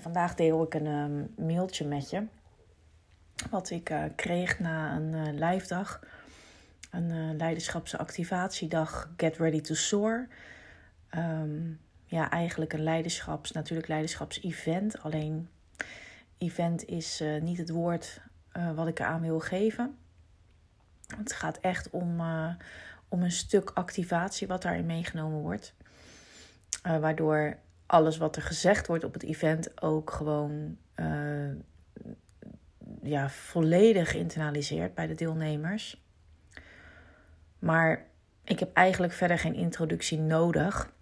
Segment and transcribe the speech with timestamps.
[0.00, 2.26] Vandaag deel ik een um, mailtje met je.
[3.50, 6.00] Wat ik uh, kreeg na een uh, live dag.
[6.90, 10.28] Een uh, leiderschapsactivatiedag Get Ready to Soar.
[11.14, 15.02] Um, ja, eigenlijk een leiderschaps, natuurlijk leiderschapsevent.
[15.02, 15.48] Alleen
[16.38, 18.20] event is niet het woord
[18.74, 19.98] wat ik eraan wil geven.
[21.16, 22.20] Het gaat echt om,
[23.08, 25.74] om een stuk activatie wat daarin meegenomen wordt.
[26.82, 27.56] waardoor
[27.90, 30.76] alles wat er gezegd wordt op het event ook gewoon
[33.02, 36.02] ja, volledig internaliseert bij de deelnemers.
[37.58, 38.06] Maar
[38.44, 40.92] ik heb eigenlijk verder geen introductie nodig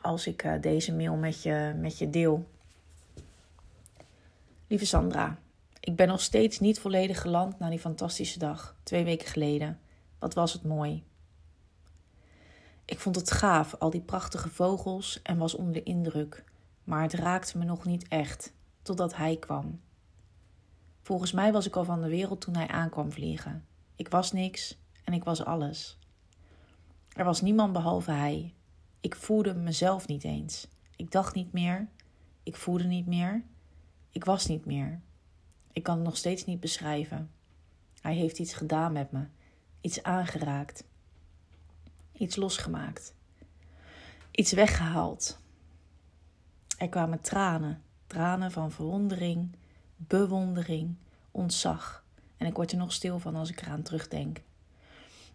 [0.00, 2.50] als ik uh, deze mail met je, met je deel.
[4.66, 5.38] Lieve Sandra,
[5.80, 9.80] ik ben nog steeds niet volledig geland na die fantastische dag, twee weken geleden.
[10.18, 11.04] Wat was het mooi.
[12.92, 16.44] Ik vond het gaaf, al die prachtige vogels, en was onder de indruk.
[16.84, 19.80] Maar het raakte me nog niet echt, totdat hij kwam.
[21.02, 23.64] Volgens mij was ik al van de wereld toen hij aankwam vliegen.
[23.96, 25.98] Ik was niks en ik was alles.
[27.08, 28.54] Er was niemand behalve hij,
[29.00, 30.68] ik voelde mezelf niet eens.
[30.96, 31.88] Ik dacht niet meer.
[32.42, 33.42] Ik voelde niet meer.
[34.10, 35.00] Ik was niet meer.
[35.72, 37.30] Ik kan het nog steeds niet beschrijven.
[38.00, 39.24] Hij heeft iets gedaan met me,
[39.80, 40.84] iets aangeraakt,
[42.12, 43.14] iets losgemaakt,
[44.30, 45.38] iets weggehaald.
[46.78, 49.56] Er kwamen tranen, tranen van verwondering,
[49.96, 50.96] bewondering,
[51.30, 52.04] ontzag.
[52.36, 54.40] En ik word er nog stil van als ik eraan terugdenk.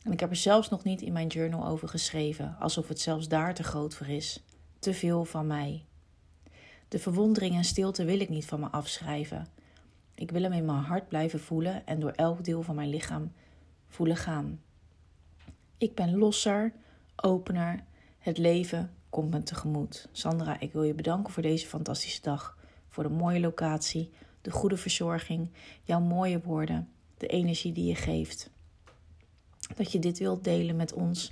[0.03, 3.27] En ik heb er zelfs nog niet in mijn journal over geschreven, alsof het zelfs
[3.27, 4.43] daar te groot voor is.
[4.79, 5.85] Te veel van mij.
[6.87, 9.47] De verwondering en stilte wil ik niet van me afschrijven.
[10.15, 13.31] Ik wil hem in mijn hart blijven voelen en door elk deel van mijn lichaam
[13.87, 14.61] voelen gaan.
[15.77, 16.73] Ik ben losser,
[17.15, 17.83] opener.
[18.19, 20.07] Het leven komt me tegemoet.
[20.11, 22.57] Sandra, ik wil je bedanken voor deze fantastische dag.
[22.89, 24.11] Voor de mooie locatie,
[24.41, 25.49] de goede verzorging,
[25.83, 28.49] jouw mooie woorden, de energie die je geeft
[29.75, 31.31] dat je dit wilt delen met ons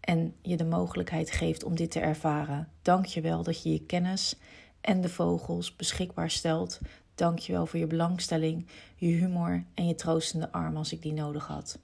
[0.00, 2.68] en je de mogelijkheid geeft om dit te ervaren.
[2.82, 4.36] Dank je wel dat je je kennis
[4.80, 6.80] en de vogels beschikbaar stelt.
[7.14, 8.66] Dank je wel voor je belangstelling,
[8.96, 11.78] je humor en je troostende arm als ik die nodig had.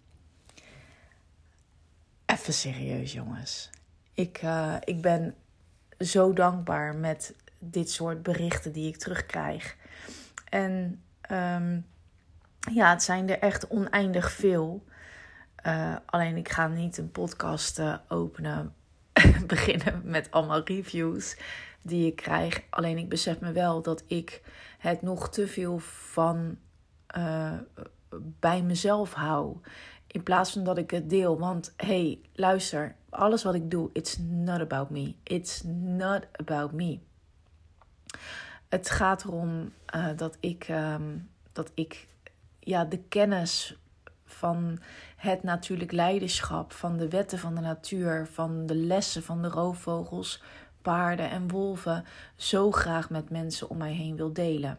[2.44, 3.70] Even serieus, jongens.
[4.14, 5.34] Ik, uh, ik ben
[5.98, 9.76] zo dankbaar met dit soort berichten die ik terugkrijg.
[10.48, 11.86] En um,
[12.72, 14.84] ja, het zijn er echt oneindig veel.
[15.66, 18.74] Uh, alleen ik ga niet een podcast uh, openen,
[19.46, 21.36] beginnen met allemaal reviews
[21.82, 22.62] die ik krijg.
[22.70, 24.42] Alleen ik besef me wel dat ik
[24.78, 26.58] het nog te veel van
[28.40, 29.56] bij mezelf hou.
[30.14, 31.38] In plaats van dat ik het deel.
[31.38, 35.14] Want hey, luister, alles wat ik doe, it's not about me.
[35.22, 36.98] It's not about me.
[38.68, 39.72] Het gaat erom
[40.16, 42.08] dat ik, um, dat ik
[42.58, 43.76] ja, de kennis
[44.24, 44.78] van
[45.16, 50.42] het natuurlijk leiderschap, van de wetten van de natuur, van de lessen van de roofvogels,
[50.82, 52.04] paarden en wolven
[52.36, 54.78] zo graag met mensen om mij heen wil delen.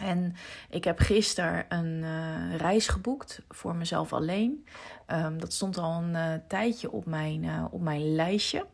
[0.00, 0.34] En
[0.70, 4.66] ik heb gisteren een uh, reis geboekt voor mezelf alleen.
[5.06, 8.66] Um, dat stond al een uh, tijdje op mijn, uh, op mijn lijstje.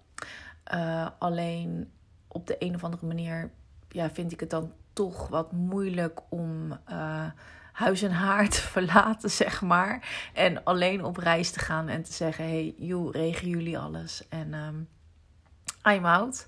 [1.19, 1.91] alleen
[2.29, 3.51] op de een of andere manier
[3.89, 6.79] ja, vind ik het dan toch wat moeilijk om
[7.73, 10.09] huis en haard te verlaten, zeg maar.
[10.35, 14.29] En alleen op reis te gaan en te zeggen: hey, joh, regelen jullie alles?
[14.29, 14.89] En um,
[15.87, 16.47] I'm out.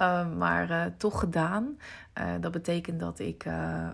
[0.00, 1.78] Uh, maar uh, toch gedaan.
[2.18, 3.88] Uh, dat betekent dat ik eh,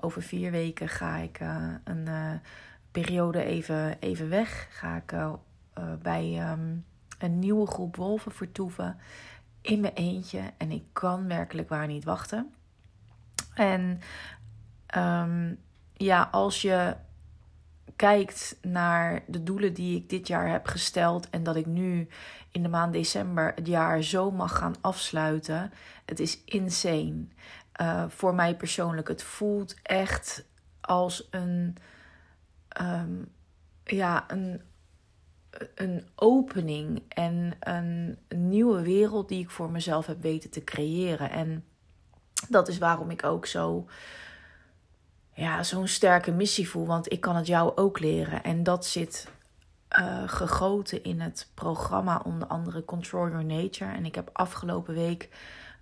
[0.00, 1.40] over vier weken ga ik
[1.84, 2.08] een
[2.90, 4.66] periode even, even weg.
[4.70, 5.14] Ga ik
[6.02, 6.84] bij um,
[7.18, 8.98] een nieuwe groep wolven vertoeven
[9.60, 10.40] in mijn eentje.
[10.56, 12.54] En ik kan werkelijk waar niet wachten.
[13.54, 14.00] En
[14.86, 15.54] ehm,
[15.92, 16.94] ja, als je
[18.02, 22.08] kijkt naar de doelen die ik dit jaar heb gesteld en dat ik nu
[22.50, 25.72] in de maand december het jaar zo mag gaan afsluiten,
[26.04, 27.24] het is insane.
[27.80, 30.44] Uh, voor mij persoonlijk, het voelt echt
[30.80, 31.76] als een,
[32.68, 33.22] ehm,
[33.84, 34.60] ja, een,
[35.74, 41.30] een opening en een nieuwe wereld die ik voor mezelf heb weten te creëren.
[41.30, 41.64] En
[42.48, 43.86] dat is waarom ik ook zo
[45.42, 46.86] ja, zo'n sterke missie voel.
[46.86, 48.42] Want ik kan het jou ook leren.
[48.42, 49.30] En dat zit
[49.98, 53.92] uh, gegoten in het programma, onder andere Control Your Nature.
[53.92, 55.28] En ik heb afgelopen week.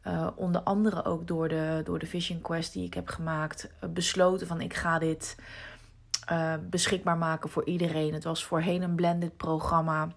[0.06, 3.90] Uh, onder andere ook door de, door de Vision Quest die ik heb gemaakt, uh,
[3.90, 5.36] besloten van ik ga dit
[6.70, 8.14] beschikbaar maken voor iedereen.
[8.14, 10.08] Het was voorheen een blended programma,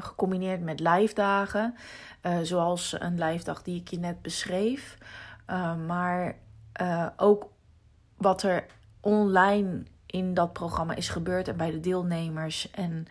[0.00, 1.74] gecombineerd met live dagen,
[2.42, 4.98] zoals een live dag die ik je net beschreef.
[5.86, 6.36] maar
[7.16, 7.48] ook
[8.20, 8.66] wat er
[9.00, 13.06] online in dat programma is gebeurd en bij de deelnemers en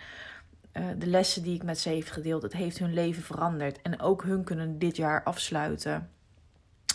[0.73, 3.81] uh, de lessen die ik met ze heeft gedeeld, het heeft hun leven veranderd.
[3.81, 6.09] En ook hun kunnen dit jaar afsluiten.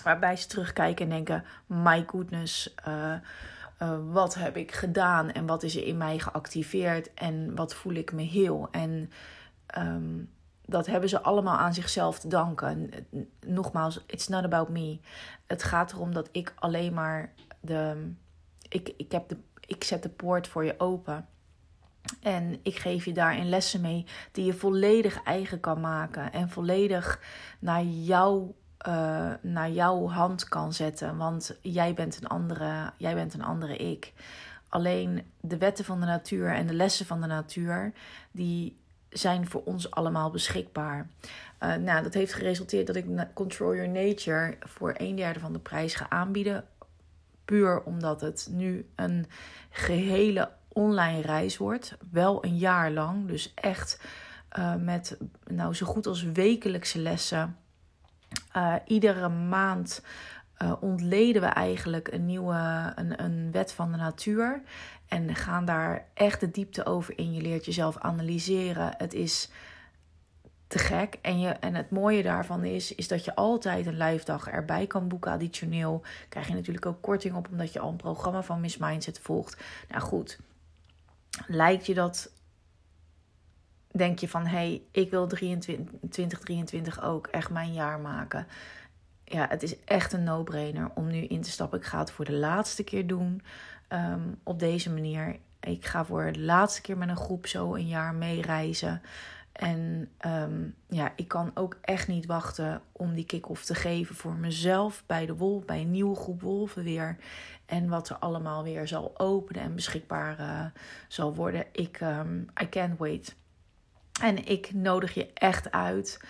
[0.02, 3.14] Waarbij ze terugkijken en denken: My goodness, uh,
[3.82, 7.94] uh, wat heb ik gedaan en wat is er in mij geactiveerd en wat voel
[7.94, 8.68] ik me heel.
[8.70, 9.10] En
[9.78, 10.30] um,
[10.66, 12.90] dat hebben ze allemaal aan zichzelf te danken.
[13.46, 14.98] Nogmaals, it's not about me.
[15.46, 17.32] Het gaat erom dat ik alleen maar
[17.66, 18.12] de.
[18.68, 21.28] Ik, ik, heb de, ik zet de poort voor je open.
[22.20, 26.32] En ik geef je daarin lessen mee die je volledig eigen kan maken.
[26.32, 27.20] En volledig
[27.58, 28.52] naar, jou,
[28.88, 31.16] uh, naar jouw hand kan zetten.
[31.16, 34.12] Want jij bent, een andere, jij bent een andere ik.
[34.68, 37.92] Alleen de wetten van de natuur en de lessen van de natuur,
[38.30, 38.76] die
[39.08, 41.08] zijn voor ons allemaal beschikbaar.
[41.60, 45.58] Uh, nou, dat heeft geresulteerd dat ik Control Your Nature voor een derde van de
[45.58, 46.64] prijs ga aanbieden.
[47.44, 49.26] Puur omdat het nu een
[49.70, 51.96] gehele online reis wordt.
[52.10, 53.28] Wel een jaar lang.
[53.28, 54.00] Dus echt
[54.58, 57.56] uh, met nou, zo goed als wekelijkse lessen.
[58.56, 60.02] Uh, iedere maand
[60.62, 64.62] uh, ontleden we eigenlijk een nieuwe een, een wet van de natuur.
[65.08, 67.34] En gaan daar echt de diepte over in.
[67.34, 68.94] Je leert jezelf analyseren.
[68.96, 69.50] Het is
[70.74, 71.18] te gek.
[71.22, 74.86] En, je, en het mooie daarvan is, is dat je altijd een live dag erbij
[74.86, 75.32] kan boeken.
[75.32, 79.18] Additioneel krijg je natuurlijk ook korting op, omdat je al een programma van Miss Mindset
[79.18, 79.62] volgt.
[79.88, 80.38] Nou goed,
[81.46, 82.32] lijkt je dat...
[83.96, 88.46] Denk je van, hé, hey, ik wil 23, 2023 ook echt mijn jaar maken
[89.24, 91.78] ja, het is echt een no-brainer om nu in te stappen.
[91.78, 93.42] Ik ga het voor de laatste keer doen
[93.88, 95.36] um, op deze manier.
[95.60, 99.02] Ik ga voor de laatste keer met een groep zo een jaar meereizen.
[99.54, 104.34] En um, ja, ik kan ook echt niet wachten om die kick-off te geven voor
[104.34, 107.16] mezelf bij de wolf, bij een nieuwe groep wolven weer.
[107.66, 110.64] En wat er allemaal weer zal openen en beschikbaar uh,
[111.08, 111.66] zal worden.
[111.72, 113.36] Ik, um, I can't wait.
[114.20, 116.24] En ik nodig je echt uit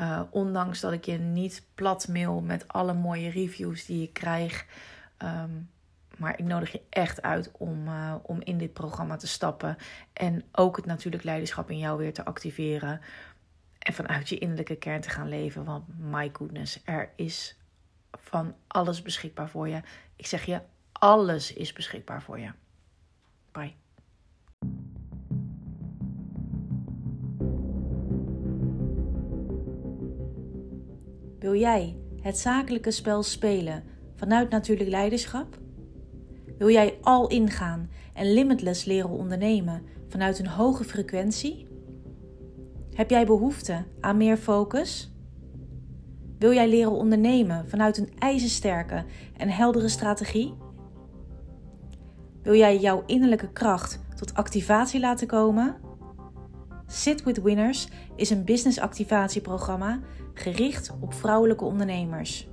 [0.00, 4.66] uh, ondanks dat ik je niet plat mail met alle mooie reviews die ik krijg.
[5.22, 5.70] Um,
[6.16, 9.76] maar ik nodig je echt uit om, uh, om in dit programma te stappen.
[10.12, 13.00] En ook het natuurlijk leiderschap in jou weer te activeren.
[13.78, 15.64] En vanuit je innerlijke kern te gaan leven.
[15.64, 17.58] Want my goodness, er is
[18.10, 19.80] van alles beschikbaar voor je.
[20.16, 20.60] Ik zeg je,
[20.92, 22.50] alles is beschikbaar voor je.
[23.52, 23.74] Bye.
[31.38, 35.58] Wil jij het zakelijke spel spelen vanuit natuurlijk leiderschap?
[36.58, 41.68] Wil jij al ingaan en limitless leren ondernemen vanuit een hoge frequentie?
[42.94, 45.10] Heb jij behoefte aan meer focus?
[46.38, 49.04] Wil jij leren ondernemen vanuit een ijzersterke
[49.36, 50.54] en heldere strategie?
[52.42, 55.76] Wil jij jouw innerlijke kracht tot activatie laten komen?
[56.86, 60.00] Sit with Winners is een business activatieprogramma
[60.34, 62.48] gericht op vrouwelijke ondernemers.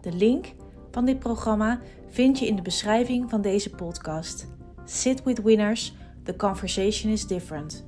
[0.00, 0.54] De link
[0.92, 4.46] van dit programma vind je in de beschrijving van deze podcast.
[4.84, 7.84] Sit with winners, the conversation is different.